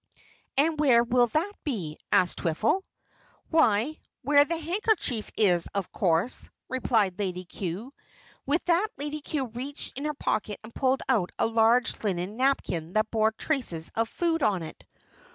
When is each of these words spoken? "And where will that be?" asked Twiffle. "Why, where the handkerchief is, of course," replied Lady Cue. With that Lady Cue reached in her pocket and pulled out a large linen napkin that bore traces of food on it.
"And 0.57 0.79
where 0.79 1.03
will 1.03 1.27
that 1.27 1.51
be?" 1.63 1.99
asked 2.11 2.39
Twiffle. 2.39 2.81
"Why, 3.51 3.99
where 4.23 4.43
the 4.43 4.57
handkerchief 4.57 5.29
is, 5.37 5.67
of 5.75 5.91
course," 5.91 6.49
replied 6.69 7.19
Lady 7.19 7.45
Cue. 7.45 7.93
With 8.47 8.65
that 8.65 8.87
Lady 8.97 9.21
Cue 9.21 9.45
reached 9.45 9.95
in 9.95 10.05
her 10.05 10.15
pocket 10.15 10.59
and 10.63 10.73
pulled 10.73 11.03
out 11.07 11.31
a 11.37 11.45
large 11.45 12.03
linen 12.03 12.35
napkin 12.35 12.93
that 12.93 13.11
bore 13.11 13.31
traces 13.33 13.91
of 13.93 14.09
food 14.09 14.41
on 14.41 14.63
it. 14.63 14.83